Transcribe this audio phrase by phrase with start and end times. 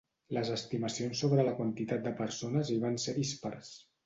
[0.35, 3.73] Les estimacions sobre la quantitat de persones hi van ser dispars.